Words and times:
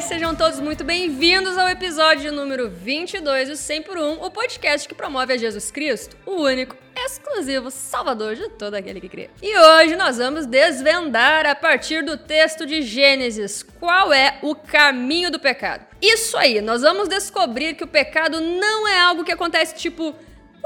Sejam 0.00 0.34
todos 0.34 0.58
muito 0.58 0.82
bem-vindos 0.82 1.58
ao 1.58 1.68
episódio 1.68 2.32
número 2.32 2.70
22 2.70 3.50
do 3.50 3.56
100 3.56 3.82
por 3.82 3.98
1, 3.98 4.24
o 4.24 4.30
podcast 4.30 4.88
que 4.88 4.94
promove 4.94 5.34
a 5.34 5.36
Jesus 5.36 5.70
Cristo, 5.70 6.16
o 6.24 6.42
único, 6.42 6.74
exclusivo 6.96 7.70
salvador 7.70 8.34
de 8.34 8.48
todo 8.50 8.74
aquele 8.74 9.02
que 9.02 9.08
crê. 9.08 9.28
E 9.42 9.56
hoje 9.56 9.94
nós 9.94 10.16
vamos 10.16 10.46
desvendar 10.46 11.44
a 11.44 11.54
partir 11.54 12.02
do 12.02 12.16
texto 12.16 12.64
de 12.64 12.80
Gênesis 12.80 13.62
qual 13.62 14.12
é 14.14 14.38
o 14.40 14.54
caminho 14.54 15.30
do 15.30 15.38
pecado. 15.38 15.84
Isso 16.00 16.38
aí, 16.38 16.62
nós 16.62 16.80
vamos 16.80 17.06
descobrir 17.06 17.74
que 17.74 17.84
o 17.84 17.88
pecado 17.88 18.40
não 18.40 18.88
é 18.88 18.98
algo 18.98 19.24
que 19.24 19.32
acontece 19.32 19.74
tipo, 19.74 20.14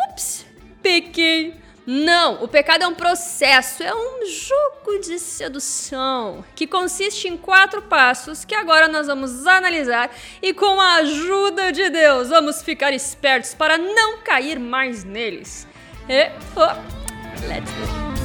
ups, 0.08 0.46
pequei 0.80 1.65
não, 1.86 2.42
o 2.42 2.48
pecado 2.48 2.82
é 2.82 2.86
um 2.88 2.94
processo, 2.94 3.82
é 3.82 3.94
um 3.94 4.26
jogo 4.26 4.98
de 5.00 5.20
sedução 5.20 6.44
que 6.54 6.66
consiste 6.66 7.28
em 7.28 7.36
quatro 7.36 7.80
passos 7.80 8.44
que 8.44 8.56
agora 8.56 8.88
nós 8.88 9.06
vamos 9.06 9.46
analisar 9.46 10.10
e 10.42 10.52
com 10.52 10.80
a 10.80 10.96
ajuda 10.96 11.70
de 11.70 11.88
Deus 11.88 12.28
vamos 12.28 12.60
ficar 12.60 12.92
espertos 12.92 13.54
para 13.54 13.78
não 13.78 14.18
cair 14.18 14.58
mais 14.58 15.04
neles. 15.04 15.66
E, 16.08 16.30
oh, 16.56 17.48
let's 17.48 17.70
go. 17.70 18.15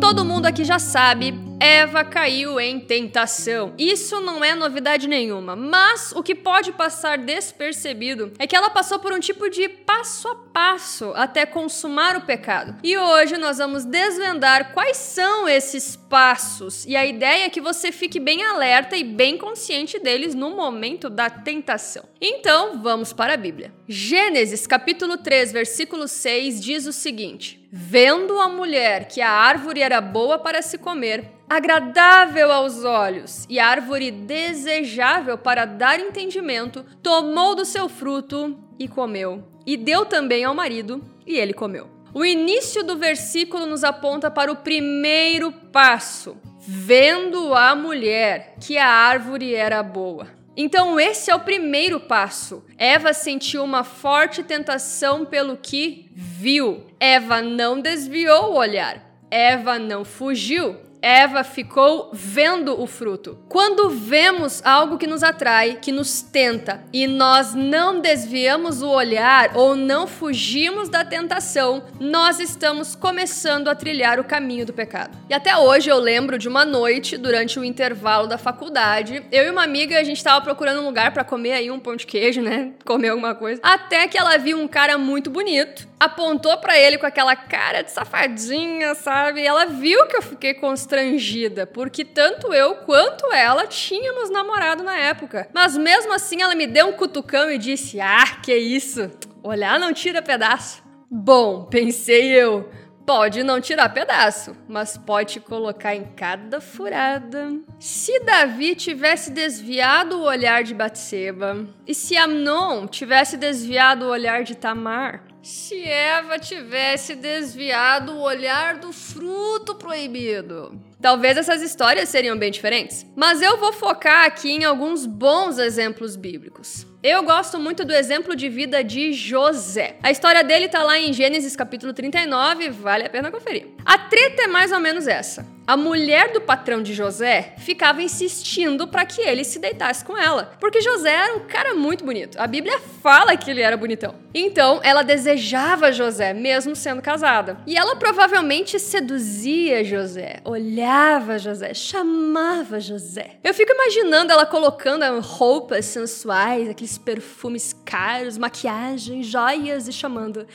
Todo 0.00 0.24
mundo 0.24 0.46
aqui 0.46 0.64
já 0.64 0.78
sabe, 0.78 1.34
Eva 1.58 2.04
caiu 2.04 2.60
em 2.60 2.78
tentação. 2.78 3.72
Isso 3.78 4.20
não 4.20 4.44
é 4.44 4.54
novidade 4.54 5.08
nenhuma, 5.08 5.56
mas 5.56 6.12
o 6.14 6.22
que 6.22 6.34
pode 6.34 6.72
passar 6.72 7.18
despercebido 7.18 8.32
é 8.38 8.46
que 8.46 8.54
ela 8.54 8.70
passou 8.70 8.98
por 8.98 9.12
um 9.12 9.18
tipo 9.18 9.48
de 9.48 9.68
passo 9.68 10.28
a 10.28 10.36
passo 10.54 11.12
até 11.16 11.44
consumar 11.44 12.16
o 12.16 12.20
pecado. 12.20 12.76
E 12.80 12.96
hoje 12.96 13.36
nós 13.36 13.58
vamos 13.58 13.84
desvendar 13.84 14.72
quais 14.72 14.96
são 14.96 15.48
esses 15.48 15.96
passos 15.96 16.86
e 16.86 16.94
a 16.94 17.04
ideia 17.04 17.46
é 17.46 17.50
que 17.50 17.60
você 17.60 17.90
fique 17.90 18.20
bem 18.20 18.44
alerta 18.44 18.96
e 18.96 19.02
bem 19.02 19.36
consciente 19.36 19.98
deles 19.98 20.32
no 20.32 20.50
momento 20.50 21.10
da 21.10 21.28
tentação. 21.28 22.04
Então, 22.20 22.80
vamos 22.80 23.12
para 23.12 23.34
a 23.34 23.36
Bíblia. 23.36 23.74
Gênesis 23.88 24.64
capítulo 24.64 25.18
3, 25.18 25.50
versículo 25.50 26.06
6 26.06 26.60
diz 26.60 26.86
o 26.86 26.92
seguinte: 26.92 27.60
Vendo 27.72 28.38
a 28.38 28.48
mulher 28.48 29.08
que 29.08 29.20
a 29.20 29.30
árvore 29.30 29.80
era 29.80 30.00
boa 30.00 30.38
para 30.38 30.62
se 30.62 30.78
comer, 30.78 31.32
agradável 31.48 32.50
aos 32.52 32.84
olhos 32.84 33.44
e 33.48 33.58
árvore 33.58 34.10
desejável 34.10 35.36
para 35.36 35.64
dar 35.64 36.00
entendimento, 36.00 36.84
tomou 37.02 37.54
do 37.54 37.64
seu 37.64 37.88
fruto 37.88 38.56
e 38.78 38.88
comeu. 38.88 39.42
E 39.66 39.76
deu 39.76 40.04
também 40.04 40.44
ao 40.44 40.54
marido, 40.54 41.02
e 41.26 41.36
ele 41.36 41.52
comeu. 41.52 41.88
O 42.12 42.24
início 42.24 42.84
do 42.84 42.96
versículo 42.96 43.66
nos 43.66 43.82
aponta 43.82 44.30
para 44.30 44.52
o 44.52 44.56
primeiro 44.56 45.50
passo, 45.50 46.36
vendo 46.60 47.54
a 47.54 47.74
mulher 47.74 48.54
que 48.60 48.78
a 48.78 48.88
árvore 48.88 49.54
era 49.54 49.82
boa. 49.82 50.28
Então, 50.56 51.00
esse 51.00 51.30
é 51.30 51.34
o 51.34 51.40
primeiro 51.40 51.98
passo. 51.98 52.64
Eva 52.78 53.12
sentiu 53.12 53.64
uma 53.64 53.82
forte 53.82 54.44
tentação 54.44 55.24
pelo 55.24 55.56
que 55.56 56.08
viu. 56.14 56.86
Eva 57.00 57.42
não 57.42 57.80
desviou 57.80 58.52
o 58.52 58.56
olhar. 58.56 59.02
Eva 59.28 59.80
não 59.80 60.04
fugiu. 60.04 60.76
Eva 61.04 61.44
ficou 61.44 62.08
vendo 62.14 62.80
o 62.80 62.86
fruto. 62.86 63.38
Quando 63.46 63.90
vemos 63.90 64.64
algo 64.64 64.96
que 64.96 65.06
nos 65.06 65.22
atrai, 65.22 65.76
que 65.78 65.92
nos 65.92 66.22
tenta, 66.22 66.82
e 66.94 67.06
nós 67.06 67.54
não 67.54 68.00
desviamos 68.00 68.80
o 68.80 68.88
olhar 68.88 69.50
ou 69.54 69.76
não 69.76 70.06
fugimos 70.06 70.88
da 70.88 71.04
tentação, 71.04 71.84
nós 72.00 72.40
estamos 72.40 72.96
começando 72.96 73.68
a 73.68 73.74
trilhar 73.74 74.18
o 74.18 74.24
caminho 74.24 74.64
do 74.64 74.72
pecado. 74.72 75.14
E 75.28 75.34
até 75.34 75.54
hoje 75.54 75.90
eu 75.90 75.98
lembro 75.98 76.38
de 76.38 76.48
uma 76.48 76.64
noite, 76.64 77.18
durante 77.18 77.60
o 77.60 77.64
intervalo 77.64 78.26
da 78.26 78.38
faculdade, 78.38 79.22
eu 79.30 79.44
e 79.44 79.50
uma 79.50 79.62
amiga, 79.62 79.98
a 79.98 80.04
gente 80.04 80.16
estava 80.16 80.42
procurando 80.42 80.80
um 80.80 80.86
lugar 80.86 81.12
para 81.12 81.22
comer 81.22 81.52
aí 81.52 81.70
um 81.70 81.78
pão 81.78 81.96
de 81.96 82.06
queijo, 82.06 82.40
né? 82.40 82.72
Comer 82.82 83.10
alguma 83.10 83.34
coisa. 83.34 83.60
Até 83.62 84.08
que 84.08 84.16
ela 84.16 84.38
viu 84.38 84.58
um 84.58 84.66
cara 84.66 84.96
muito 84.96 85.28
bonito, 85.28 85.86
apontou 86.04 86.56
para 86.58 86.78
ele 86.78 86.98
com 86.98 87.06
aquela 87.06 87.36
cara 87.36 87.82
de 87.82 87.90
safadinha, 87.90 88.94
sabe? 88.94 89.40
E 89.40 89.46
ela 89.46 89.66
viu 89.66 90.06
que 90.06 90.16
eu 90.16 90.22
fiquei 90.22 90.54
constrangida 90.54 91.66
porque 91.66 92.04
tanto 92.04 92.52
eu 92.52 92.76
quanto 92.76 93.32
ela 93.32 93.66
tínhamos 93.66 94.30
namorado 94.30 94.82
na 94.82 94.96
época. 94.96 95.48
Mas 95.52 95.76
mesmo 95.76 96.12
assim 96.12 96.42
ela 96.42 96.54
me 96.54 96.66
deu 96.66 96.88
um 96.88 96.92
cutucão 96.92 97.50
e 97.50 97.58
disse: 97.58 98.00
Ah, 98.00 98.38
que 98.42 98.54
isso? 98.54 99.10
Olhar 99.42 99.78
não 99.78 99.92
tira 99.92 100.22
pedaço. 100.22 100.82
Bom, 101.10 101.64
pensei 101.64 102.32
eu. 102.32 102.68
Pode 103.06 103.42
não 103.42 103.60
tirar 103.60 103.90
pedaço, 103.90 104.56
mas 104.66 104.96
pode 104.96 105.38
colocar 105.38 105.94
em 105.94 106.04
cada 106.16 106.58
furada. 106.58 107.52
Se 107.78 108.18
Davi 108.20 108.74
tivesse 108.74 109.30
desviado 109.30 110.16
o 110.16 110.22
olhar 110.22 110.64
de 110.64 110.72
Batseba, 110.72 111.66
e 111.86 111.94
se 111.94 112.16
Amnon 112.16 112.86
tivesse 112.86 113.36
desviado 113.36 114.06
o 114.06 114.08
olhar 114.08 114.42
de 114.42 114.54
Tamar, 114.54 115.22
se 115.44 115.84
Eva 115.84 116.38
tivesse 116.38 117.14
desviado 117.14 118.12
o 118.12 118.22
olhar 118.22 118.78
do 118.78 118.92
fruto 118.92 119.74
proibido. 119.74 120.80
Talvez 121.00 121.36
essas 121.36 121.60
histórias 121.60 122.08
seriam 122.08 122.36
bem 122.36 122.50
diferentes, 122.50 123.04
mas 123.14 123.42
eu 123.42 123.58
vou 123.58 123.72
focar 123.72 124.24
aqui 124.24 124.50
em 124.50 124.64
alguns 124.64 125.04
bons 125.04 125.58
exemplos 125.58 126.16
bíblicos. 126.16 126.86
Eu 127.02 127.22
gosto 127.22 127.58
muito 127.58 127.84
do 127.84 127.92
exemplo 127.92 128.34
de 128.34 128.48
vida 128.48 128.82
de 128.82 129.12
José. 129.12 129.98
A 130.02 130.10
história 130.10 130.42
dele 130.42 130.66
tá 130.66 130.82
lá 130.82 130.98
em 130.98 131.12
Gênesis 131.12 131.54
capítulo 131.54 131.92
39, 131.92 132.70
vale 132.70 133.04
a 133.04 133.10
pena 133.10 133.30
conferir. 133.30 133.73
A 133.84 133.98
treta 133.98 134.42
é 134.42 134.46
mais 134.46 134.72
ou 134.72 134.80
menos 134.80 135.06
essa. 135.06 135.46
A 135.66 135.78
mulher 135.78 136.30
do 136.30 136.42
patrão 136.42 136.82
de 136.82 136.92
José 136.92 137.54
ficava 137.56 138.02
insistindo 138.02 138.86
para 138.86 139.06
que 139.06 139.22
ele 139.22 139.44
se 139.44 139.58
deitasse 139.58 140.04
com 140.04 140.16
ela, 140.16 140.52
porque 140.60 140.82
José 140.82 141.10
era 141.10 141.36
um 141.36 141.40
cara 141.40 141.74
muito 141.74 142.04
bonito. 142.04 142.36
A 142.38 142.46
Bíblia 142.46 142.78
fala 143.02 143.34
que 143.34 143.50
ele 143.50 143.62
era 143.62 143.74
bonitão. 143.74 144.14
Então, 144.34 144.80
ela 144.82 145.02
desejava 145.02 145.90
José, 145.90 146.34
mesmo 146.34 146.76
sendo 146.76 147.00
casada. 147.00 147.56
E 147.66 147.78
ela 147.78 147.96
provavelmente 147.96 148.78
seduzia 148.78 149.82
José, 149.84 150.40
olhava 150.44 151.38
José, 151.38 151.72
chamava 151.72 152.78
José. 152.78 153.36
Eu 153.42 153.54
fico 153.54 153.72
imaginando 153.72 154.32
ela 154.32 154.44
colocando 154.44 155.04
roupas 155.20 155.86
sensuais, 155.86 156.68
aqueles 156.68 156.98
perfumes 156.98 157.74
caros, 157.84 158.36
maquiagem, 158.36 159.22
joias 159.22 159.88
e 159.88 159.92
chamando: 159.92 160.46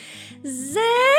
Zé, 0.45 1.18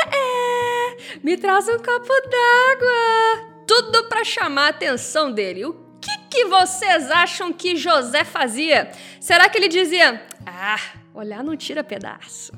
me 1.31 1.37
traz 1.37 1.65
um 1.69 1.77
copo 1.77 2.13
d'água 2.29 3.63
tudo 3.65 4.03
para 4.09 4.21
chamar 4.21 4.65
a 4.65 4.69
atenção 4.69 5.31
dele. 5.31 5.63
O 5.63 5.73
que, 6.01 6.11
que 6.29 6.45
vocês 6.47 7.09
acham 7.09 7.53
que 7.53 7.77
José 7.77 8.25
fazia? 8.25 8.91
Será 9.17 9.47
que 9.47 9.57
ele 9.57 9.69
dizia: 9.69 10.21
Ah, 10.45 10.77
olhar 11.13 11.41
não 11.41 11.55
tira 11.55 11.85
pedaço. 11.85 12.51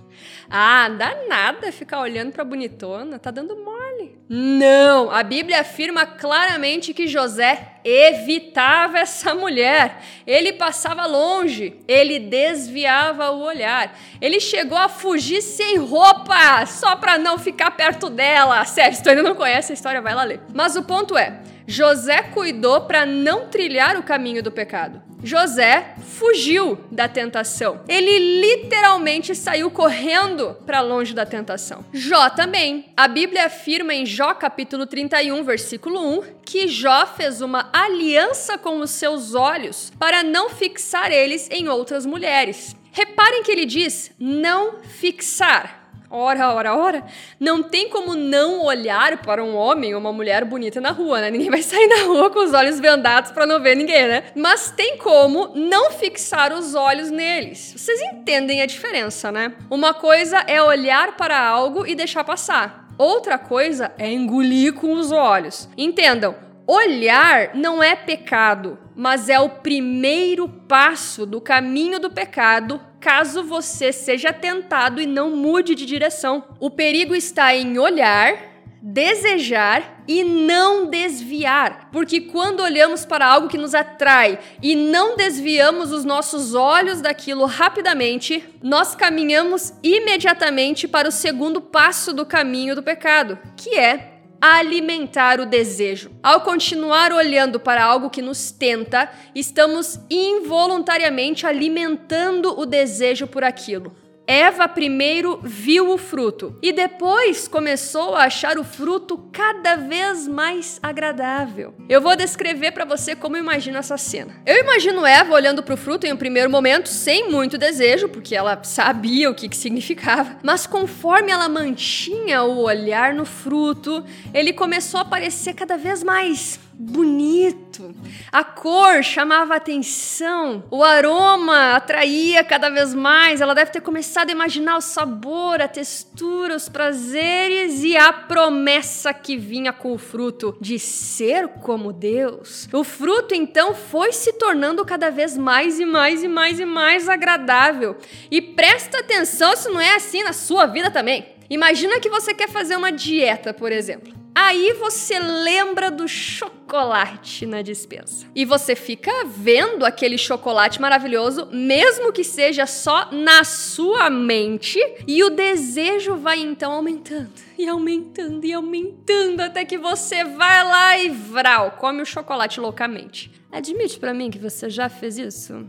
Ah, 0.49 0.89
dá 0.89 1.27
nada 1.27 1.71
ficar 1.71 1.99
olhando 1.99 2.31
pra 2.31 2.43
bonitona, 2.43 3.19
tá 3.19 3.29
dando 3.29 3.55
mole. 3.57 4.17
Não, 4.27 5.11
a 5.11 5.21
Bíblia 5.21 5.61
afirma 5.61 6.07
claramente 6.07 6.95
que 6.95 7.07
José 7.07 7.72
evitava 7.83 8.99
essa 8.99 9.33
mulher. 9.33 10.01
Ele 10.25 10.53
passava 10.53 11.05
longe, 11.05 11.75
ele 11.87 12.19
desviava 12.19 13.31
o 13.31 13.43
olhar. 13.43 13.97
Ele 14.21 14.39
chegou 14.39 14.77
a 14.77 14.89
fugir 14.89 15.41
sem 15.41 15.77
roupa, 15.77 16.65
só 16.65 16.95
pra 16.95 17.17
não 17.17 17.37
ficar 17.37 17.71
perto 17.71 18.09
dela. 18.09 18.63
Sério, 18.65 18.95
se 18.95 19.03
tu 19.03 19.09
ainda 19.09 19.23
não 19.23 19.35
conhece 19.35 19.71
a 19.71 19.75
história, 19.75 20.01
vai 20.01 20.15
lá 20.15 20.23
ler. 20.23 20.41
Mas 20.53 20.75
o 20.75 20.83
ponto 20.83 21.17
é, 21.17 21.39
José 21.67 22.21
cuidou 22.21 22.81
para 22.81 23.05
não 23.05 23.47
trilhar 23.47 23.97
o 23.97 24.03
caminho 24.03 24.43
do 24.43 24.51
pecado. 24.51 25.01
José 25.23 25.95
fugiu 26.17 26.77
da 26.91 27.07
tentação. 27.07 27.79
Ele 27.87 28.41
literalmente 28.41 29.33
saiu 29.33 29.71
correndo 29.71 30.57
para 30.65 30.81
longe 30.81 31.13
da 31.13 31.25
tentação. 31.25 31.85
Jó 31.93 32.29
também. 32.29 32.91
A 32.95 33.07
Bíblia 33.07 33.45
afirma 33.45 33.93
em 33.93 34.05
Jó 34.05 34.33
capítulo 34.33 34.85
31, 34.85 35.41
versículo 35.43 36.19
1, 36.19 36.23
que 36.45 36.67
Jó 36.67 37.05
fez 37.05 37.41
uma 37.41 37.69
aliança 37.73 38.57
com 38.57 38.79
os 38.79 38.91
seus 38.91 39.33
olhos 39.33 39.91
para 39.99 40.21
não 40.21 40.49
fixar 40.49 41.11
eles 41.11 41.49
em 41.51 41.67
outras 41.67 42.05
mulheres. 42.05 42.75
Reparem 42.91 43.41
que 43.41 43.51
ele 43.51 43.65
diz 43.65 44.11
não 44.19 44.79
fixar 44.83 45.83
ora, 46.13 46.53
ora, 46.53 46.75
ora, 46.75 47.03
não 47.39 47.63
tem 47.63 47.89
como 47.89 48.13
não 48.15 48.63
olhar 48.63 49.17
para 49.23 49.43
um 49.43 49.55
homem 49.55 49.95
ou 49.95 49.99
uma 49.99 50.13
mulher 50.13 50.45
bonita 50.45 50.79
na 50.79 50.91
rua, 50.91 51.19
né? 51.19 51.31
Ninguém 51.31 51.49
vai 51.49 51.63
sair 51.63 51.87
na 51.87 52.03
rua 52.05 52.29
com 52.29 52.39
os 52.39 52.53
olhos 52.53 52.79
vendados 52.79 53.31
para 53.31 53.47
não 53.47 53.59
ver 53.59 53.75
ninguém, 53.75 54.07
né? 54.07 54.25
Mas 54.35 54.69
tem 54.69 54.97
como 54.97 55.51
não 55.55 55.89
fixar 55.89 56.53
os 56.53 56.75
olhos 56.75 57.09
neles. 57.09 57.73
Vocês 57.75 57.99
entendem 58.13 58.61
a 58.61 58.67
diferença, 58.67 59.31
né? 59.31 59.53
Uma 59.71 59.93
coisa 59.93 60.37
é 60.47 60.61
olhar 60.61 61.17
para 61.17 61.39
algo 61.39 61.87
e 61.87 61.95
deixar 61.95 62.23
passar. 62.23 62.87
Outra 62.95 63.39
coisa 63.39 63.91
é 63.97 64.07
engolir 64.11 64.73
com 64.73 64.93
os 64.93 65.11
olhos. 65.11 65.67
Entendam, 65.75 66.35
Olhar 66.65 67.51
não 67.55 67.83
é 67.83 67.95
pecado, 67.95 68.77
mas 68.95 69.27
é 69.27 69.39
o 69.39 69.49
primeiro 69.49 70.47
passo 70.47 71.25
do 71.25 71.41
caminho 71.41 71.99
do 71.99 72.09
pecado, 72.09 72.79
caso 72.99 73.43
você 73.43 73.91
seja 73.91 74.31
tentado 74.31 75.01
e 75.01 75.05
não 75.05 75.35
mude 75.35 75.75
de 75.75 75.85
direção. 75.85 76.43
O 76.59 76.69
perigo 76.69 77.15
está 77.15 77.53
em 77.53 77.77
olhar 77.77 78.53
desejar 78.85 80.03
e 80.05 80.25
não 80.25 80.87
desviar. 80.87 81.89
Porque 81.89 82.19
quando 82.19 82.59
olhamos 82.59 83.05
para 83.05 83.25
algo 83.25 83.47
que 83.47 83.57
nos 83.57 83.73
atrai 83.73 84.37
e 84.61 84.75
não 84.75 85.15
desviamos 85.15 85.93
os 85.93 86.03
nossos 86.03 86.53
olhos 86.53 86.99
daquilo 86.99 87.45
rapidamente, 87.45 88.43
nós 88.61 88.93
caminhamos 88.93 89.73
imediatamente 89.81 90.85
para 90.85 91.07
o 91.07 91.13
segundo 91.13 91.61
passo 91.61 92.11
do 92.11 92.25
caminho 92.25 92.75
do 92.75 92.83
pecado, 92.83 93.39
que 93.55 93.79
é 93.79 94.12
alimentar 94.51 95.39
o 95.39 95.45
desejo. 95.45 96.11
Ao 96.21 96.41
continuar 96.41 97.13
olhando 97.13 97.61
para 97.61 97.81
algo 97.81 98.09
que 98.09 98.21
nos 98.21 98.51
tenta, 98.51 99.09
estamos 99.33 99.97
involuntariamente 100.09 101.47
alimentando 101.47 102.53
o 102.59 102.65
desejo 102.65 103.25
por 103.25 103.45
aquilo. 103.45 103.95
Eva 104.25 104.69
primeiro 104.69 105.39
viu 105.43 105.91
o 105.91 105.97
fruto 105.97 106.57
e 106.61 106.71
depois 106.71 107.45
começou 107.47 108.15
a 108.15 108.23
achar 108.23 108.57
o 108.57 108.63
fruto 108.63 109.17
cada 109.33 109.75
vez 109.75 110.27
mais 110.27 110.79
agradável. 110.81 111.73
Eu 111.89 111.99
vou 111.99 112.15
descrever 112.15 112.71
para 112.71 112.85
você 112.85 113.17
como 113.17 113.35
imagino 113.35 113.77
essa 113.77 113.97
cena. 113.97 114.33
Eu 114.45 114.61
imagino 114.61 115.05
Eva 115.05 115.33
olhando 115.33 115.61
para 115.61 115.73
o 115.73 115.77
fruto 115.77 116.07
em 116.07 116.13
um 116.13 116.17
primeiro 116.17 116.49
momento 116.49 116.87
sem 116.87 117.29
muito 117.29 117.57
desejo, 117.57 118.07
porque 118.07 118.33
ela 118.33 118.63
sabia 118.63 119.29
o 119.29 119.35
que, 119.35 119.49
que 119.49 119.57
significava, 119.57 120.37
mas 120.41 120.65
conforme 120.65 121.31
ela 121.31 121.49
mantinha 121.49 122.43
o 122.43 122.61
olhar 122.61 123.13
no 123.13 123.25
fruto, 123.25 124.05
ele 124.33 124.53
começou 124.53 125.01
a 125.01 125.05
parecer 125.05 125.53
cada 125.53 125.77
vez 125.77 126.01
mais 126.01 126.59
bonito. 126.73 127.93
A 128.31 128.43
cor 128.43 129.03
chamava 129.03 129.55
atenção, 129.55 130.63
o 130.69 130.83
aroma 130.83 131.75
atraía 131.75 132.43
cada 132.43 132.69
vez 132.69 132.93
mais. 132.93 133.41
Ela 133.41 133.53
deve 133.53 133.71
ter 133.71 133.81
começado 133.81 134.29
a 134.29 134.31
imaginar 134.31 134.77
o 134.77 134.81
sabor, 134.81 135.61
a 135.61 135.67
textura, 135.67 136.55
os 136.55 136.67
prazeres 136.67 137.83
e 137.83 137.95
a 137.95 138.11
promessa 138.11 139.13
que 139.13 139.37
vinha 139.37 139.71
com 139.71 139.93
o 139.93 139.97
fruto 139.97 140.57
de 140.59 140.79
ser 140.79 141.47
como 141.47 141.93
Deus. 141.93 142.67
O 142.73 142.83
fruto 142.83 143.35
então 143.35 143.73
foi 143.75 144.11
se 144.11 144.33
tornando 144.33 144.85
cada 144.85 145.09
vez 145.09 145.37
mais 145.37 145.79
e 145.79 145.85
mais 145.85 146.23
e 146.23 146.27
mais 146.27 146.59
e 146.59 146.65
mais 146.65 147.07
agradável. 147.07 147.95
E 148.29 148.41
presta 148.41 148.99
atenção 148.99 149.55
se 149.55 149.69
não 149.69 149.79
é 149.79 149.95
assim 149.95 150.23
na 150.23 150.33
sua 150.33 150.65
vida 150.65 150.89
também. 150.89 151.25
Imagina 151.49 151.99
que 151.99 152.09
você 152.09 152.33
quer 152.33 152.49
fazer 152.49 152.75
uma 152.75 152.91
dieta, 152.91 153.53
por 153.53 153.71
exemplo. 153.71 154.22
Aí 154.35 154.73
você 154.73 155.19
lembra 155.19 155.91
do 155.91 156.07
chocolate 156.07 157.45
na 157.45 157.61
dispensa. 157.61 158.25
E 158.33 158.45
você 158.45 158.75
fica 158.75 159.25
vendo 159.25 159.85
aquele 159.85 160.17
chocolate 160.17 160.81
maravilhoso, 160.81 161.47
mesmo 161.51 162.11
que 162.11 162.23
seja 162.23 162.65
só 162.65 163.09
na 163.11 163.43
sua 163.43 164.09
mente, 164.09 164.79
e 165.07 165.23
o 165.23 165.29
desejo 165.29 166.15
vai 166.15 166.39
então 166.39 166.71
aumentando, 166.71 167.31
e 167.57 167.67
aumentando, 167.67 168.45
e 168.45 168.53
aumentando, 168.53 169.41
até 169.41 169.63
que 169.65 169.77
você 169.77 170.23
vai 170.23 170.63
lá 170.63 170.97
e 170.97 171.09
vral, 171.09 171.71
come 171.79 172.01
o 172.01 172.05
chocolate 172.05 172.59
loucamente. 172.59 173.31
Admite 173.51 173.99
para 173.99 174.13
mim 174.13 174.31
que 174.31 174.39
você 174.39 174.67
já 174.69 174.89
fez 174.89 175.17
isso? 175.19 175.63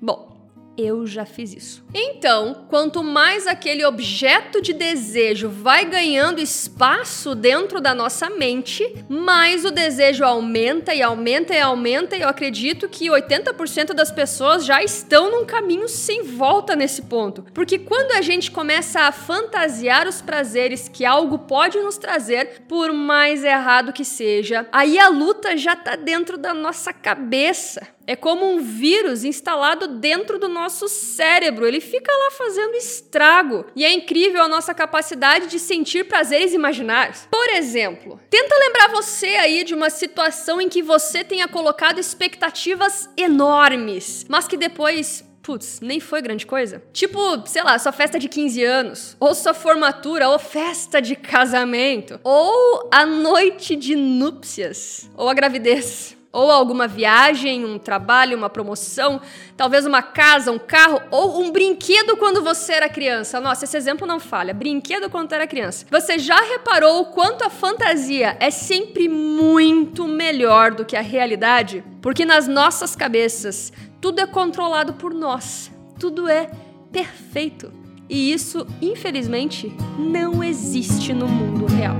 Bom, 0.00 0.35
eu 0.76 1.06
já 1.06 1.24
fiz 1.24 1.54
isso. 1.54 1.84
Então, 1.94 2.66
quanto 2.68 3.02
mais 3.02 3.46
aquele 3.46 3.84
objeto 3.84 4.60
de 4.60 4.72
desejo 4.72 5.48
vai 5.48 5.84
ganhando 5.84 6.40
espaço 6.40 7.34
dentro 7.34 7.80
da 7.80 7.94
nossa 7.94 8.28
mente, 8.28 9.04
mais 9.08 9.64
o 9.64 9.70
desejo 9.70 10.24
aumenta 10.24 10.94
e 10.94 11.02
aumenta 11.02 11.54
e 11.54 11.60
aumenta. 11.60 12.16
E 12.16 12.20
eu 12.20 12.28
acredito 12.28 12.88
que 12.88 13.08
80% 13.08 13.94
das 13.94 14.10
pessoas 14.10 14.64
já 14.64 14.82
estão 14.82 15.30
num 15.30 15.44
caminho 15.46 15.88
sem 15.88 16.22
volta 16.22 16.76
nesse 16.76 17.02
ponto. 17.02 17.44
Porque 17.54 17.78
quando 17.78 18.12
a 18.12 18.20
gente 18.20 18.50
começa 18.50 19.00
a 19.00 19.12
fantasiar 19.12 20.06
os 20.06 20.20
prazeres 20.20 20.88
que 20.88 21.04
algo 21.04 21.38
pode 21.40 21.78
nos 21.78 21.96
trazer, 21.96 22.62
por 22.68 22.92
mais 22.92 23.42
errado 23.42 23.92
que 23.92 24.04
seja, 24.04 24.66
aí 24.70 24.98
a 24.98 25.08
luta 25.08 25.56
já 25.56 25.74
tá 25.74 25.96
dentro 25.96 26.36
da 26.36 26.52
nossa 26.52 26.92
cabeça. 26.92 27.95
É 28.06 28.14
como 28.14 28.48
um 28.48 28.62
vírus 28.62 29.24
instalado 29.24 29.88
dentro 29.88 30.38
do 30.38 30.48
nosso 30.48 30.88
cérebro. 30.88 31.66
Ele 31.66 31.80
fica 31.80 32.12
lá 32.12 32.30
fazendo 32.30 32.74
estrago. 32.74 33.66
E 33.74 33.84
é 33.84 33.92
incrível 33.92 34.42
a 34.42 34.48
nossa 34.48 34.72
capacidade 34.72 35.48
de 35.48 35.58
sentir 35.58 36.04
prazeres 36.04 36.52
imaginários. 36.52 37.26
Por 37.30 37.48
exemplo, 37.50 38.20
tenta 38.30 38.54
lembrar 38.58 38.88
você 38.90 39.26
aí 39.26 39.64
de 39.64 39.74
uma 39.74 39.90
situação 39.90 40.60
em 40.60 40.68
que 40.68 40.82
você 40.82 41.24
tenha 41.24 41.48
colocado 41.48 41.98
expectativas 41.98 43.10
enormes, 43.16 44.24
mas 44.28 44.46
que 44.46 44.56
depois 44.56 45.24
putz, 45.42 45.78
nem 45.80 46.00
foi 46.00 46.20
grande 46.20 46.44
coisa. 46.44 46.82
Tipo, 46.92 47.46
sei 47.46 47.62
lá, 47.62 47.78
sua 47.78 47.92
festa 47.92 48.18
de 48.18 48.28
15 48.28 48.64
anos, 48.64 49.16
ou 49.20 49.32
sua 49.32 49.54
formatura, 49.54 50.28
ou 50.28 50.40
festa 50.40 51.00
de 51.00 51.14
casamento, 51.14 52.18
ou 52.24 52.88
a 52.90 53.06
noite 53.06 53.76
de 53.76 53.94
núpcias, 53.94 55.08
ou 55.16 55.28
a 55.28 55.34
gravidez 55.34 56.16
ou 56.36 56.50
alguma 56.50 56.86
viagem, 56.86 57.64
um 57.64 57.78
trabalho, 57.78 58.36
uma 58.36 58.50
promoção, 58.50 59.22
talvez 59.56 59.86
uma 59.86 60.02
casa, 60.02 60.52
um 60.52 60.58
carro 60.58 61.00
ou 61.10 61.40
um 61.40 61.50
brinquedo 61.50 62.14
quando 62.18 62.42
você 62.42 62.74
era 62.74 62.90
criança. 62.90 63.40
Nossa, 63.40 63.64
esse 63.64 63.74
exemplo 63.74 64.06
não 64.06 64.20
falha. 64.20 64.52
Brinquedo 64.52 65.08
quando 65.08 65.32
era 65.32 65.46
criança. 65.46 65.86
Você 65.90 66.18
já 66.18 66.38
reparou 66.42 67.00
o 67.00 67.06
quanto 67.06 67.42
a 67.42 67.48
fantasia 67.48 68.36
é 68.38 68.50
sempre 68.50 69.08
muito 69.08 70.06
melhor 70.06 70.72
do 70.72 70.84
que 70.84 70.94
a 70.94 71.00
realidade? 71.00 71.82
Porque 72.02 72.26
nas 72.26 72.46
nossas 72.46 72.94
cabeças 72.94 73.72
tudo 73.98 74.20
é 74.20 74.26
controlado 74.26 74.92
por 74.92 75.14
nós. 75.14 75.72
Tudo 75.98 76.28
é 76.28 76.50
perfeito. 76.92 77.72
E 78.10 78.30
isso, 78.30 78.66
infelizmente, 78.82 79.74
não 79.98 80.44
existe 80.44 81.14
no 81.14 81.26
mundo 81.26 81.64
real. 81.64 81.96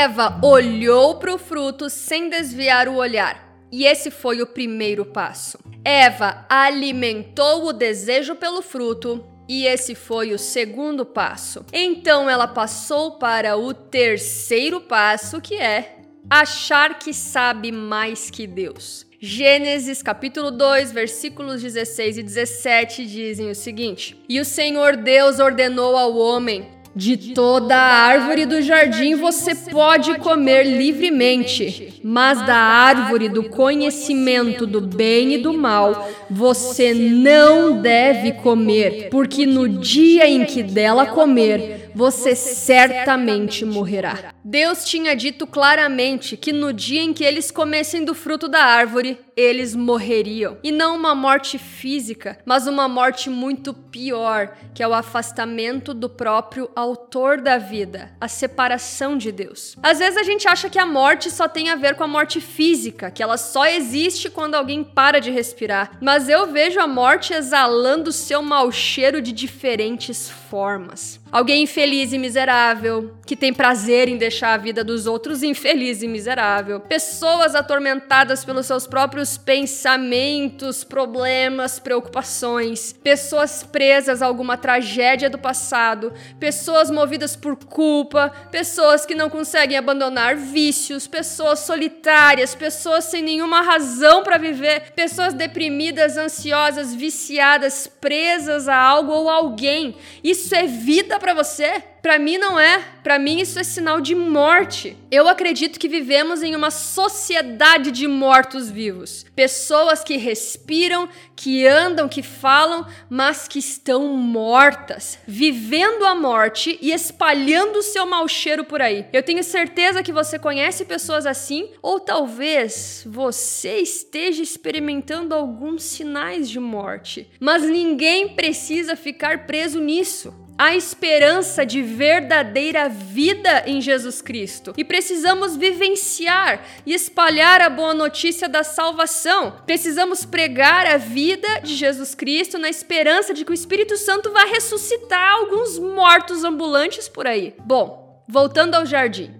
Eva 0.00 0.40
olhou 0.42 1.16
para 1.16 1.34
o 1.34 1.36
fruto 1.36 1.90
sem 1.90 2.30
desviar 2.30 2.88
o 2.88 2.94
olhar. 2.94 3.54
E 3.70 3.84
esse 3.84 4.10
foi 4.10 4.40
o 4.40 4.46
primeiro 4.46 5.04
passo. 5.04 5.58
Eva 5.84 6.46
alimentou 6.48 7.66
o 7.66 7.72
desejo 7.74 8.34
pelo 8.34 8.62
fruto, 8.62 9.22
e 9.46 9.66
esse 9.66 9.94
foi 9.94 10.32
o 10.32 10.38
segundo 10.38 11.04
passo. 11.04 11.66
Então 11.70 12.30
ela 12.30 12.48
passou 12.48 13.18
para 13.18 13.58
o 13.58 13.74
terceiro 13.74 14.80
passo, 14.80 15.38
que 15.38 15.56
é 15.56 15.98
achar 16.30 16.98
que 16.98 17.12
sabe 17.12 17.70
mais 17.70 18.30
que 18.30 18.46
Deus. 18.46 19.04
Gênesis 19.20 20.02
capítulo 20.02 20.50
2, 20.50 20.92
versículos 20.92 21.60
16 21.60 22.16
e 22.16 22.22
17 22.22 23.04
dizem 23.04 23.50
o 23.50 23.54
seguinte: 23.54 24.18
E 24.26 24.40
o 24.40 24.46
Senhor 24.46 24.96
Deus 24.96 25.38
ordenou 25.40 25.94
ao 25.94 26.16
homem: 26.16 26.79
de 26.94 27.32
toda 27.34 27.76
a 27.76 28.04
árvore 28.06 28.46
do 28.46 28.60
jardim 28.60 29.14
você 29.14 29.54
pode 29.54 30.18
comer 30.18 30.64
livremente, 30.64 32.00
mas 32.02 32.44
da 32.44 32.56
árvore 32.56 33.28
do 33.28 33.44
conhecimento 33.44 34.66
do 34.66 34.80
bem 34.80 35.34
e 35.34 35.38
do 35.38 35.52
mal 35.52 36.08
você 36.28 36.92
não 36.92 37.80
deve 37.80 38.32
comer, 38.32 39.08
porque 39.10 39.46
no 39.46 39.68
dia 39.68 40.28
em 40.28 40.44
que 40.44 40.62
dela 40.62 41.06
comer, 41.06 41.89
você 41.94 42.34
certamente 42.34 43.64
morrerá. 43.64 44.34
Deus 44.44 44.84
tinha 44.84 45.14
dito 45.14 45.46
claramente 45.46 46.36
que 46.36 46.52
no 46.52 46.72
dia 46.72 47.02
em 47.02 47.12
que 47.12 47.24
eles 47.24 47.50
comessem 47.50 48.04
do 48.04 48.14
fruto 48.14 48.48
da 48.48 48.62
árvore, 48.64 49.18
eles 49.36 49.74
morreriam. 49.74 50.58
E 50.62 50.70
não 50.70 50.96
uma 50.96 51.14
morte 51.14 51.58
física, 51.58 52.38
mas 52.44 52.66
uma 52.66 52.88
morte 52.88 53.30
muito 53.30 53.72
pior, 53.72 54.56
que 54.74 54.82
é 54.82 54.88
o 54.88 54.94
afastamento 54.94 55.94
do 55.94 56.08
próprio 56.08 56.70
autor 56.74 57.40
da 57.40 57.58
vida, 57.58 58.12
a 58.20 58.28
separação 58.28 59.16
de 59.16 59.32
Deus. 59.32 59.76
Às 59.82 59.98
vezes 59.98 60.16
a 60.16 60.22
gente 60.22 60.46
acha 60.46 60.68
que 60.68 60.78
a 60.78 60.86
morte 60.86 61.30
só 61.30 61.48
tem 61.48 61.70
a 61.70 61.76
ver 61.76 61.94
com 61.94 62.04
a 62.04 62.08
morte 62.08 62.40
física, 62.40 63.10
que 63.10 63.22
ela 63.22 63.36
só 63.36 63.66
existe 63.66 64.30
quando 64.30 64.54
alguém 64.54 64.82
para 64.82 65.20
de 65.20 65.30
respirar. 65.30 65.98
Mas 66.00 66.28
eu 66.28 66.46
vejo 66.46 66.80
a 66.80 66.86
morte 66.86 67.32
exalando 67.32 68.12
seu 68.12 68.42
mau 68.42 68.70
cheiro 68.72 69.20
de 69.22 69.32
diferentes 69.32 70.28
formas. 70.28 71.19
Alguém 71.32 71.62
infeliz 71.62 72.12
e 72.12 72.18
miserável, 72.18 73.14
que 73.24 73.36
tem 73.36 73.54
prazer 73.54 74.08
em 74.08 74.16
deixar 74.16 74.54
a 74.54 74.56
vida 74.56 74.82
dos 74.82 75.06
outros 75.06 75.44
infeliz 75.44 76.02
e 76.02 76.08
miserável. 76.08 76.80
Pessoas 76.80 77.54
atormentadas 77.54 78.44
pelos 78.44 78.66
seus 78.66 78.84
próprios 78.84 79.38
pensamentos, 79.38 80.82
problemas, 80.82 81.78
preocupações. 81.78 82.92
Pessoas 82.92 83.62
presas 83.62 84.20
a 84.20 84.26
alguma 84.26 84.56
tragédia 84.56 85.30
do 85.30 85.38
passado. 85.38 86.12
Pessoas 86.40 86.90
movidas 86.90 87.36
por 87.36 87.54
culpa. 87.54 88.32
Pessoas 88.50 89.06
que 89.06 89.14
não 89.14 89.30
conseguem 89.30 89.78
abandonar 89.78 90.34
vícios. 90.34 91.06
Pessoas 91.06 91.60
solitárias. 91.60 92.56
Pessoas 92.56 93.04
sem 93.04 93.22
nenhuma 93.22 93.60
razão 93.60 94.24
para 94.24 94.38
viver. 94.38 94.90
Pessoas 94.96 95.32
deprimidas, 95.32 96.16
ansiosas, 96.16 96.92
viciadas, 96.92 97.86
presas 97.86 98.66
a 98.66 98.76
algo 98.76 99.12
ou 99.12 99.30
alguém. 99.30 99.94
Isso 100.24 100.52
é 100.52 100.66
vida 100.66 101.19
para 101.20 101.34
você? 101.34 101.82
Para 102.02 102.18
mim 102.18 102.38
não 102.38 102.58
é. 102.58 102.82
Para 103.02 103.18
mim 103.18 103.40
isso 103.40 103.58
é 103.58 103.62
sinal 103.62 104.00
de 104.00 104.14
morte. 104.14 104.96
Eu 105.10 105.28
acredito 105.28 105.78
que 105.78 105.88
vivemos 105.88 106.42
em 106.42 106.56
uma 106.56 106.70
sociedade 106.70 107.90
de 107.92 108.08
mortos-vivos. 108.08 109.26
Pessoas 109.36 110.02
que 110.02 110.16
respiram, 110.16 111.08
que 111.36 111.66
andam, 111.66 112.08
que 112.08 112.22
falam, 112.22 112.86
mas 113.08 113.46
que 113.46 113.58
estão 113.58 114.08
mortas, 114.08 115.18
vivendo 115.26 116.04
a 116.04 116.14
morte 116.14 116.78
e 116.80 116.90
espalhando 116.90 117.78
o 117.78 117.82
seu 117.82 118.06
mau 118.06 118.26
cheiro 118.26 118.64
por 118.64 118.80
aí. 118.80 119.06
Eu 119.12 119.22
tenho 119.22 119.44
certeza 119.44 120.02
que 120.02 120.12
você 120.12 120.38
conhece 120.38 120.84
pessoas 120.84 121.26
assim, 121.26 121.70
ou 121.82 122.00
talvez 122.00 123.04
você 123.06 123.78
esteja 123.78 124.42
experimentando 124.42 125.34
alguns 125.34 125.82
sinais 125.82 126.48
de 126.48 126.58
morte. 126.58 127.30
Mas 127.38 127.62
ninguém 127.62 128.30
precisa 128.30 128.96
ficar 128.96 129.46
preso 129.46 129.80
nisso 129.80 130.34
a 130.60 130.76
esperança 130.76 131.64
de 131.64 131.80
verdadeira 131.80 132.86
vida 132.86 133.62
em 133.64 133.80
Jesus 133.80 134.20
Cristo. 134.20 134.74
E 134.76 134.84
precisamos 134.84 135.56
vivenciar 135.56 136.62
e 136.84 136.92
espalhar 136.92 137.62
a 137.62 137.70
boa 137.70 137.94
notícia 137.94 138.46
da 138.46 138.62
salvação. 138.62 139.62
Precisamos 139.64 140.26
pregar 140.26 140.84
a 140.84 140.98
vida 140.98 141.60
de 141.62 141.74
Jesus 141.74 142.14
Cristo 142.14 142.58
na 142.58 142.68
esperança 142.68 143.32
de 143.32 143.42
que 143.42 143.52
o 143.52 143.54
Espírito 143.54 143.96
Santo 143.96 144.32
vai 144.32 144.50
ressuscitar 144.50 145.32
alguns 145.32 145.78
mortos 145.78 146.44
ambulantes 146.44 147.08
por 147.08 147.26
aí. 147.26 147.54
Bom, 147.64 148.22
voltando 148.28 148.74
ao 148.74 148.84
jardim. 148.84 149.34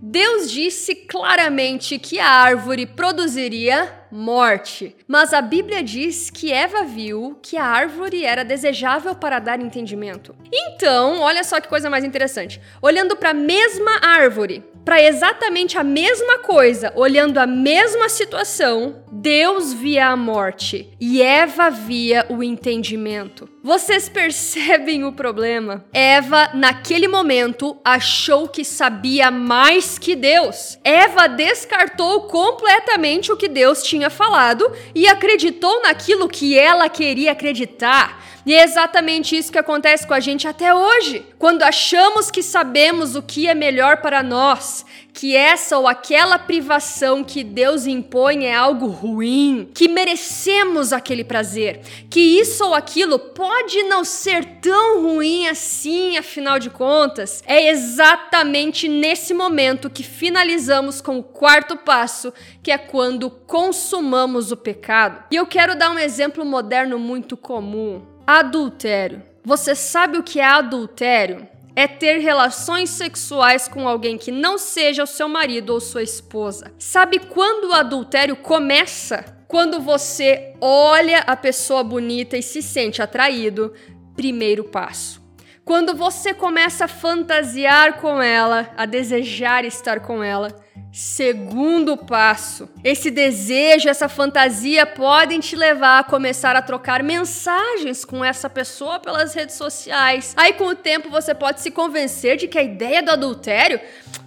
Deus 0.00 0.48
disse 0.48 0.94
claramente 0.94 1.98
que 1.98 2.20
a 2.20 2.28
árvore 2.30 2.86
produziria 2.86 3.99
morte, 4.10 4.96
mas 5.06 5.32
a 5.32 5.40
Bíblia 5.40 5.82
diz 5.82 6.30
que 6.30 6.52
Eva 6.52 6.84
viu 6.84 7.38
que 7.42 7.56
a 7.56 7.64
árvore 7.64 8.24
era 8.24 8.44
desejável 8.44 9.14
para 9.14 9.38
dar 9.38 9.60
entendimento. 9.60 10.34
Então, 10.52 11.20
olha 11.20 11.44
só 11.44 11.60
que 11.60 11.68
coisa 11.68 11.90
mais 11.90 12.04
interessante. 12.04 12.60
Olhando 12.82 13.16
para 13.16 13.30
a 13.30 13.34
mesma 13.34 13.98
árvore, 14.02 14.64
para 14.84 15.02
exatamente 15.02 15.78
a 15.78 15.84
mesma 15.84 16.38
coisa, 16.38 16.92
olhando 16.96 17.38
a 17.38 17.46
mesma 17.46 18.08
situação, 18.08 19.04
Deus 19.12 19.72
via 19.72 20.08
a 20.08 20.16
morte 20.16 20.88
e 21.00 21.22
Eva 21.22 21.70
via 21.70 22.26
o 22.28 22.42
entendimento. 22.42 23.48
Vocês 23.62 24.08
percebem 24.10 25.04
o 25.04 25.12
problema? 25.12 25.84
Eva, 25.92 26.50
naquele 26.54 27.06
momento, 27.06 27.76
achou 27.84 28.48
que 28.48 28.64
sabia 28.64 29.30
mais 29.30 29.98
que 29.98 30.16
Deus. 30.16 30.78
Eva 30.82 31.26
descartou 31.28 32.22
completamente 32.22 33.30
o 33.30 33.36
que 33.36 33.48
Deus 33.48 33.82
tinha 33.82 33.99
falado 34.08 34.70
e 34.94 35.06
acreditou 35.08 35.82
naquilo 35.82 36.28
que 36.28 36.58
ela 36.58 36.88
queria 36.88 37.32
acreditar. 37.32 38.24
E 38.44 38.54
é 38.54 38.64
exatamente 38.64 39.36
isso 39.36 39.52
que 39.52 39.58
acontece 39.58 40.06
com 40.06 40.14
a 40.14 40.20
gente 40.20 40.48
até 40.48 40.74
hoje. 40.74 41.24
Quando 41.38 41.62
achamos 41.62 42.30
que 42.30 42.42
sabemos 42.42 43.14
o 43.14 43.22
que 43.22 43.46
é 43.46 43.54
melhor 43.54 43.98
para 43.98 44.22
nós, 44.22 44.84
que 45.12 45.36
essa 45.36 45.76
ou 45.76 45.86
aquela 45.86 46.38
privação 46.38 47.22
que 47.22 47.44
Deus 47.44 47.86
impõe 47.86 48.46
é 48.46 48.54
algo 48.54 48.86
ruim, 48.86 49.68
que 49.74 49.88
merecemos 49.88 50.92
aquele 50.92 51.24
prazer, 51.24 51.80
que 52.08 52.20
isso 52.40 52.64
ou 52.64 52.74
aquilo 52.74 53.18
pode 53.18 53.82
não 53.82 54.04
ser 54.04 54.44
tão 54.60 55.02
ruim 55.02 55.46
assim, 55.48 56.16
afinal 56.16 56.58
de 56.58 56.70
contas, 56.70 57.42
é 57.46 57.68
exatamente 57.68 58.88
nesse 58.88 59.34
momento 59.34 59.90
que 59.90 60.02
finalizamos 60.02 61.00
com 61.00 61.18
o 61.18 61.22
quarto 61.22 61.76
passo, 61.76 62.32
que 62.62 62.70
é 62.70 62.78
quando 62.78 63.30
consumamos 63.30 64.50
o 64.52 64.56
pecado. 64.56 65.24
E 65.30 65.36
eu 65.36 65.46
quero 65.46 65.76
dar 65.76 65.90
um 65.90 65.98
exemplo 65.98 66.44
moderno 66.44 66.98
muito 66.98 67.36
comum. 67.36 68.09
Adultério. 68.26 69.22
Você 69.44 69.74
sabe 69.74 70.18
o 70.18 70.22
que 70.22 70.38
é 70.38 70.44
adultério? 70.44 71.48
É 71.74 71.86
ter 71.86 72.18
relações 72.18 72.90
sexuais 72.90 73.66
com 73.66 73.88
alguém 73.88 74.18
que 74.18 74.30
não 74.30 74.58
seja 74.58 75.04
o 75.04 75.06
seu 75.06 75.28
marido 75.28 75.70
ou 75.70 75.80
sua 75.80 76.02
esposa. 76.02 76.72
Sabe 76.78 77.18
quando 77.18 77.70
o 77.70 77.74
adultério 77.74 78.36
começa? 78.36 79.24
Quando 79.48 79.80
você 79.80 80.54
olha 80.60 81.20
a 81.20 81.34
pessoa 81.36 81.82
bonita 81.82 82.36
e 82.36 82.42
se 82.42 82.62
sente 82.62 83.02
atraído, 83.02 83.72
primeiro 84.14 84.64
passo. 84.64 85.19
Quando 85.70 85.94
você 85.94 86.34
começa 86.34 86.86
a 86.86 86.88
fantasiar 86.88 88.00
com 88.00 88.20
ela, 88.20 88.72
a 88.76 88.86
desejar 88.86 89.64
estar 89.64 90.00
com 90.00 90.20
ela, 90.20 90.48
Segundo 90.92 91.96
passo, 91.96 92.68
esse 92.82 93.12
desejo, 93.12 93.88
essa 93.88 94.08
fantasia 94.08 94.84
podem 94.84 95.38
te 95.38 95.54
levar 95.54 96.00
a 96.00 96.04
começar 96.04 96.56
a 96.56 96.62
trocar 96.62 97.00
mensagens 97.04 98.04
com 98.04 98.24
essa 98.24 98.50
pessoa 98.50 98.98
pelas 98.98 99.32
redes 99.32 99.54
sociais. 99.54 100.34
Aí, 100.36 100.52
com 100.54 100.64
o 100.64 100.74
tempo, 100.74 101.08
você 101.08 101.32
pode 101.32 101.60
se 101.60 101.70
convencer 101.70 102.36
de 102.36 102.48
que 102.48 102.58
a 102.58 102.62
ideia 102.62 103.04
do 103.04 103.12
adultério 103.12 103.80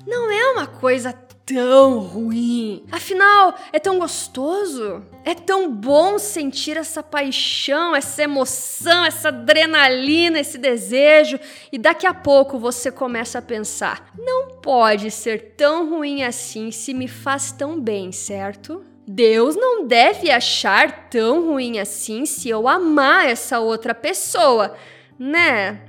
não 0.07 0.31
é 0.31 0.51
uma 0.53 0.67
coisa 0.67 1.13
tão 1.45 1.99
ruim. 1.99 2.85
Afinal, 2.91 3.55
é 3.71 3.79
tão 3.79 3.99
gostoso. 3.99 5.03
É 5.25 5.33
tão 5.33 5.71
bom 5.71 6.17
sentir 6.17 6.77
essa 6.77 7.03
paixão, 7.03 7.95
essa 7.95 8.23
emoção, 8.23 9.05
essa 9.05 9.29
adrenalina, 9.29 10.39
esse 10.39 10.57
desejo. 10.57 11.39
E 11.71 11.77
daqui 11.77 12.07
a 12.07 12.13
pouco 12.13 12.57
você 12.57 12.91
começa 12.91 13.39
a 13.39 13.41
pensar: 13.41 14.11
não 14.17 14.49
pode 14.61 15.11
ser 15.11 15.53
tão 15.57 15.89
ruim 15.89 16.23
assim 16.23 16.71
se 16.71 16.93
me 16.93 17.07
faz 17.07 17.51
tão 17.51 17.79
bem, 17.79 18.11
certo? 18.11 18.83
Deus 19.05 19.55
não 19.55 19.85
deve 19.85 20.31
achar 20.31 21.09
tão 21.09 21.45
ruim 21.47 21.77
assim 21.77 22.25
se 22.25 22.47
eu 22.47 22.69
amar 22.69 23.27
essa 23.29 23.59
outra 23.59 23.93
pessoa, 23.93 24.75
né? 25.19 25.81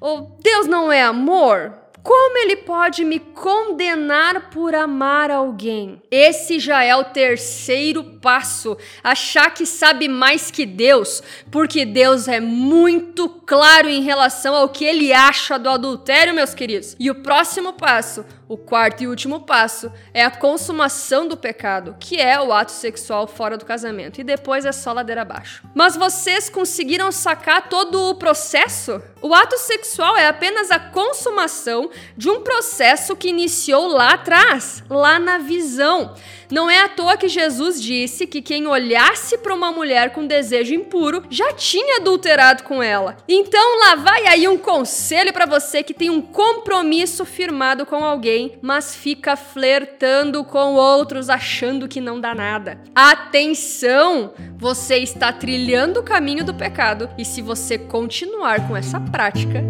Ou 0.00 0.36
Deus 0.42 0.66
não 0.66 0.90
é 0.90 1.02
amor? 1.02 1.81
Como 2.02 2.36
ele 2.38 2.56
pode 2.56 3.04
me 3.04 3.20
condenar 3.20 4.50
por 4.50 4.74
amar 4.74 5.30
alguém? 5.30 6.02
Esse 6.10 6.58
já 6.58 6.82
é 6.82 6.96
o 6.96 7.04
terceiro 7.04 8.02
passo. 8.02 8.76
Achar 9.04 9.54
que 9.54 9.64
sabe 9.64 10.08
mais 10.08 10.50
que 10.50 10.66
Deus, 10.66 11.22
porque 11.48 11.84
Deus 11.84 12.26
é 12.26 12.40
muito 12.40 13.28
claro 13.28 13.88
em 13.88 14.02
relação 14.02 14.52
ao 14.54 14.68
que 14.68 14.84
ele 14.84 15.12
acha 15.12 15.56
do 15.58 15.68
adultério, 15.68 16.34
meus 16.34 16.54
queridos. 16.54 16.96
E 16.98 17.08
o 17.08 17.22
próximo 17.22 17.72
passo, 17.72 18.24
o 18.48 18.56
quarto 18.56 19.02
e 19.02 19.06
último 19.06 19.40
passo 19.40 19.90
é 20.12 20.24
a 20.24 20.30
consumação 20.30 21.26
do 21.26 21.36
pecado, 21.36 21.96
que 21.98 22.20
é 22.20 22.40
o 22.40 22.52
ato 22.52 22.72
sexual 22.72 23.26
fora 23.26 23.56
do 23.56 23.64
casamento. 23.64 24.20
E 24.20 24.24
depois 24.24 24.64
é 24.64 24.72
só 24.72 24.92
ladeira 24.92 25.22
abaixo. 25.22 25.62
Mas 25.74 25.96
vocês 25.96 26.48
conseguiram 26.48 27.10
sacar 27.10 27.68
todo 27.68 28.10
o 28.10 28.14
processo? 28.14 29.00
O 29.22 29.32
ato 29.34 29.56
sexual 29.58 30.16
é 30.16 30.26
apenas 30.26 30.70
a 30.70 30.78
consumação 30.78 31.88
de 32.16 32.28
um 32.28 32.40
processo 32.40 33.16
que 33.16 33.28
iniciou 33.28 33.86
lá 33.86 34.14
atrás, 34.14 34.82
lá 34.90 35.18
na 35.18 35.38
visão. 35.38 36.14
Não 36.52 36.68
é 36.68 36.82
à 36.82 36.88
toa 36.88 37.16
que 37.16 37.28
Jesus 37.28 37.80
disse 37.80 38.26
que 38.26 38.42
quem 38.42 38.66
olhasse 38.66 39.38
para 39.38 39.54
uma 39.54 39.72
mulher 39.72 40.12
com 40.12 40.26
desejo 40.26 40.74
impuro 40.74 41.24
já 41.30 41.50
tinha 41.54 41.96
adulterado 41.96 42.62
com 42.64 42.82
ela. 42.82 43.16
Então 43.26 43.78
lá 43.80 43.94
vai 43.94 44.26
aí 44.26 44.46
um 44.46 44.58
conselho 44.58 45.32
para 45.32 45.46
você 45.46 45.82
que 45.82 45.94
tem 45.94 46.10
um 46.10 46.20
compromisso 46.20 47.24
firmado 47.24 47.86
com 47.86 48.04
alguém, 48.04 48.31
mas 48.62 48.94
fica 48.94 49.36
flertando 49.36 50.44
com 50.44 50.74
outros 50.74 51.28
achando 51.28 51.88
que 51.88 52.00
não 52.00 52.20
dá 52.20 52.34
nada. 52.34 52.78
Atenção! 52.94 54.32
Você 54.56 54.98
está 54.98 55.32
trilhando 55.32 56.00
o 56.00 56.04
caminho 56.04 56.44
do 56.44 56.54
pecado 56.54 57.08
e 57.18 57.24
se 57.24 57.42
você 57.42 57.76
continuar 57.76 58.68
com 58.68 58.76
essa 58.76 59.00
prática, 59.00 59.62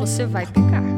você 0.00 0.26
vai 0.26 0.46
pecar. 0.46 0.89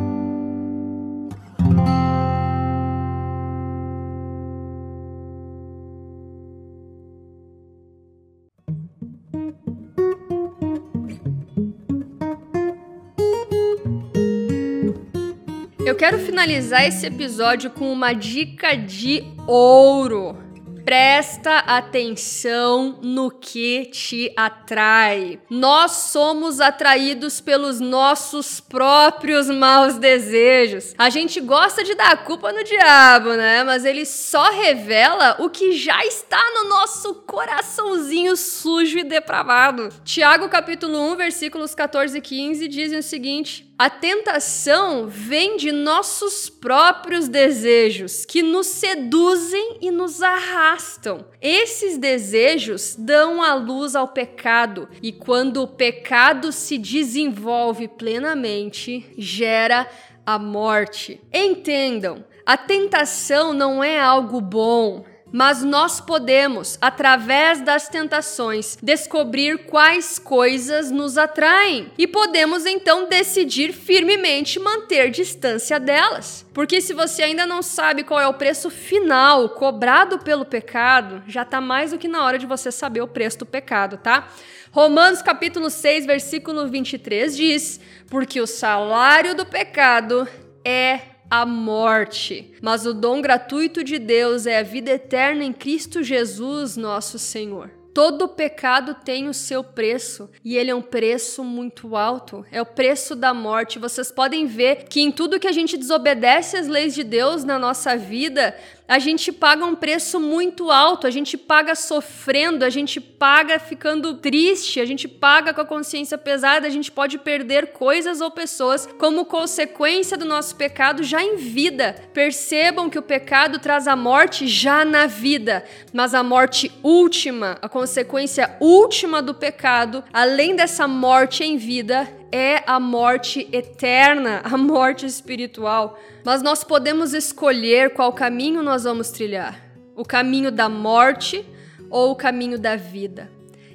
Quero 16.02 16.18
finalizar 16.18 16.84
esse 16.84 17.06
episódio 17.06 17.70
com 17.70 17.92
uma 17.92 18.12
dica 18.12 18.74
de 18.74 19.22
ouro. 19.46 20.36
Presta 20.84 21.58
atenção 21.58 22.98
no 23.00 23.30
que 23.30 23.86
te 23.86 24.32
atrai. 24.36 25.38
Nós 25.48 25.92
somos 25.92 26.60
atraídos 26.60 27.40
pelos 27.40 27.78
nossos 27.78 28.58
próprios 28.58 29.48
maus 29.48 29.94
desejos. 29.94 30.92
A 30.98 31.08
gente 31.08 31.40
gosta 31.40 31.84
de 31.84 31.94
dar 31.94 32.24
culpa 32.24 32.52
no 32.52 32.64
diabo, 32.64 33.34
né? 33.34 33.62
Mas 33.62 33.84
ele 33.84 34.04
só 34.04 34.50
revela 34.50 35.36
o 35.38 35.48
que 35.48 35.70
já 35.70 36.04
está 36.04 36.42
no 36.56 36.68
nosso 36.68 37.14
coraçãozinho 37.14 38.36
sujo 38.36 38.98
e 38.98 39.04
depravado. 39.04 39.88
Tiago 40.04 40.48
capítulo 40.48 40.98
1, 41.12 41.16
versículos 41.16 41.76
14 41.76 42.18
e 42.18 42.20
15 42.20 42.66
dizem 42.66 42.98
o 42.98 43.02
seguinte: 43.04 43.71
a 43.78 43.90
tentação 43.90 45.08
vem 45.08 45.56
de 45.56 45.72
nossos 45.72 46.48
próprios 46.48 47.28
desejos, 47.28 48.24
que 48.24 48.42
nos 48.42 48.66
seduzem 48.66 49.78
e 49.80 49.90
nos 49.90 50.22
arrastam. 50.22 51.24
Esses 51.40 51.98
desejos 51.98 52.94
dão 52.96 53.42
a 53.42 53.54
luz 53.54 53.96
ao 53.96 54.08
pecado, 54.08 54.88
e 55.02 55.10
quando 55.10 55.62
o 55.62 55.68
pecado 55.68 56.52
se 56.52 56.78
desenvolve 56.78 57.88
plenamente, 57.88 59.12
gera 59.18 59.88
a 60.24 60.38
morte. 60.38 61.20
Entendam, 61.32 62.24
a 62.46 62.56
tentação 62.56 63.52
não 63.52 63.82
é 63.82 63.98
algo 63.98 64.40
bom, 64.40 65.04
mas 65.32 65.62
nós 65.62 66.00
podemos, 66.00 66.76
através 66.80 67.60
das 67.62 67.88
tentações, 67.88 68.76
descobrir 68.82 69.66
quais 69.66 70.18
coisas 70.18 70.90
nos 70.90 71.16
atraem 71.16 71.90
e 71.96 72.06
podemos 72.06 72.66
então 72.66 73.08
decidir 73.08 73.72
firmemente 73.72 74.60
manter 74.60 75.10
distância 75.10 75.80
delas. 75.80 76.44
Porque 76.52 76.80
se 76.80 76.92
você 76.92 77.22
ainda 77.22 77.46
não 77.46 77.62
sabe 77.62 78.04
qual 78.04 78.20
é 78.20 78.28
o 78.28 78.34
preço 78.34 78.68
final 78.68 79.48
cobrado 79.50 80.18
pelo 80.18 80.44
pecado, 80.44 81.22
já 81.26 81.42
está 81.42 81.60
mais 81.60 81.92
do 81.92 81.98
que 81.98 82.06
na 82.06 82.22
hora 82.22 82.38
de 82.38 82.46
você 82.46 82.70
saber 82.70 83.00
o 83.00 83.08
preço 83.08 83.38
do 83.38 83.46
pecado, 83.46 83.96
tá? 83.96 84.28
Romanos 84.70 85.22
capítulo 85.22 85.70
6, 85.70 86.06
versículo 86.06 86.68
23 86.68 87.36
diz: 87.36 87.80
"Porque 88.08 88.40
o 88.40 88.46
salário 88.46 89.34
do 89.34 89.46
pecado 89.46 90.28
é 90.64 91.11
a 91.32 91.46
morte. 91.46 92.52
Mas 92.60 92.84
o 92.84 92.92
dom 92.92 93.22
gratuito 93.22 93.82
de 93.82 93.98
Deus 93.98 94.46
é 94.46 94.58
a 94.58 94.62
vida 94.62 94.90
eterna 94.90 95.42
em 95.42 95.50
Cristo 95.50 96.02
Jesus, 96.02 96.76
nosso 96.76 97.18
Senhor. 97.18 97.70
Todo 97.94 98.28
pecado 98.28 98.94
tem 99.02 99.28
o 99.28 99.34
seu 99.34 99.64
preço 99.64 100.28
e 100.44 100.58
ele 100.58 100.70
é 100.70 100.74
um 100.74 100.82
preço 100.82 101.42
muito 101.42 101.96
alto. 101.96 102.44
É 102.52 102.60
o 102.60 102.66
preço 102.66 103.16
da 103.16 103.32
morte. 103.32 103.78
Vocês 103.78 104.12
podem 104.12 104.44
ver 104.44 104.84
que 104.84 105.00
em 105.00 105.10
tudo 105.10 105.40
que 105.40 105.48
a 105.48 105.52
gente 105.52 105.78
desobedece 105.78 106.58
às 106.58 106.68
leis 106.68 106.94
de 106.94 107.02
Deus 107.02 107.44
na 107.44 107.58
nossa 107.58 107.96
vida, 107.96 108.54
a 108.92 108.98
gente 108.98 109.32
paga 109.32 109.64
um 109.64 109.74
preço 109.74 110.20
muito 110.20 110.70
alto, 110.70 111.06
a 111.06 111.10
gente 111.10 111.38
paga 111.38 111.74
sofrendo, 111.74 112.62
a 112.62 112.68
gente 112.68 113.00
paga 113.00 113.58
ficando 113.58 114.12
triste, 114.18 114.82
a 114.82 114.84
gente 114.84 115.08
paga 115.08 115.54
com 115.54 115.62
a 115.62 115.64
consciência 115.64 116.18
pesada, 116.18 116.66
a 116.66 116.70
gente 116.70 116.92
pode 116.92 117.16
perder 117.16 117.68
coisas 117.68 118.20
ou 118.20 118.30
pessoas 118.30 118.86
como 118.98 119.24
consequência 119.24 120.14
do 120.14 120.26
nosso 120.26 120.56
pecado 120.56 121.02
já 121.02 121.22
em 121.22 121.36
vida. 121.36 121.96
Percebam 122.12 122.90
que 122.90 122.98
o 122.98 123.02
pecado 123.02 123.58
traz 123.58 123.88
a 123.88 123.96
morte 123.96 124.46
já 124.46 124.84
na 124.84 125.06
vida, 125.06 125.64
mas 125.90 126.12
a 126.12 126.22
morte 126.22 126.70
última, 126.82 127.56
a 127.62 127.70
consequência 127.70 128.58
última 128.60 129.22
do 129.22 129.32
pecado, 129.32 130.04
além 130.12 130.54
dessa 130.54 130.86
morte 130.86 131.42
em 131.42 131.56
vida, 131.56 132.06
é 132.32 132.62
a 132.66 132.80
morte 132.80 133.46
eterna, 133.52 134.40
a 134.42 134.56
morte 134.56 135.04
espiritual. 135.04 135.98
Mas 136.24 136.42
nós 136.42 136.64
podemos 136.64 137.12
escolher 137.12 137.90
qual 137.90 138.12
caminho 138.12 138.62
nós 138.62 138.84
vamos 138.84 139.10
trilhar: 139.10 139.62
o 139.94 140.04
caminho 140.04 140.50
da 140.50 140.68
morte 140.68 141.44
ou 141.90 142.10
o 142.10 142.16
caminho 142.16 142.58
da 142.58 142.74
vida. 142.74 143.30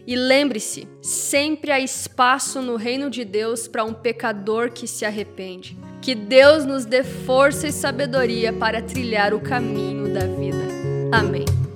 E 0.08 0.16
lembre-se, 0.16 0.88
sempre 1.02 1.70
há 1.70 1.80
espaço 1.82 2.62
no 2.62 2.78
reino 2.78 3.10
de 3.10 3.26
Deus 3.26 3.68
para 3.68 3.84
um 3.84 3.94
pecador 3.94 4.72
que 4.72 4.88
se 4.88 5.04
arrepende. 5.06 5.78
Que 6.02 6.16
Deus 6.16 6.66
nos 6.66 6.86
dê 6.86 7.04
força 7.04 7.68
e 7.68 7.74
sabedoria 7.74 8.54
para 8.54 8.82
trilhar 8.82 9.34
o 9.34 9.42
caminho 9.42 10.14
da 10.14 10.26
vida. 10.26 10.66
Amém. 11.12 11.67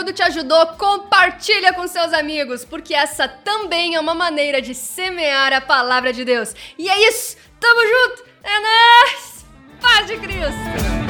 Conteúdo 0.00 0.12
te 0.12 0.22
ajudou, 0.22 0.66
compartilha 0.78 1.72
com 1.72 1.86
seus 1.86 2.12
amigos, 2.12 2.64
porque 2.64 2.94
essa 2.94 3.28
também 3.28 3.94
é 3.94 4.00
uma 4.00 4.14
maneira 4.14 4.60
de 4.60 4.74
semear 4.74 5.52
a 5.52 5.60
palavra 5.60 6.12
de 6.12 6.24
Deus. 6.24 6.54
E 6.78 6.88
é 6.88 7.08
isso, 7.08 7.36
tamo 7.58 7.80
junto, 7.80 8.24
é 8.42 8.60
nóis, 8.60 9.44
paz 9.80 10.06
de 10.06 10.16
Cristo! 10.16 11.09